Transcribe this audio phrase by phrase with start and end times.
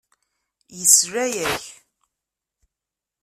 [0.79, 1.63] Yesla-ak.